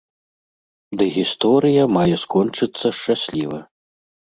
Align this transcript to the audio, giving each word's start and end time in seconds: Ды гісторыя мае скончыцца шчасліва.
Ды 1.01 1.11
гісторыя 1.19 1.83
мае 2.01 2.15
скончыцца 2.25 2.87
шчасліва. 3.05 3.67